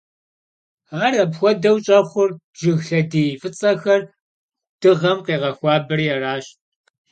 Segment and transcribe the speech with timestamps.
[1.03, 4.01] Ar apxuedeu ş'exhur, jjıg lhediy f'ıts'exer
[4.81, 6.45] dığem khêğexuaberi araş.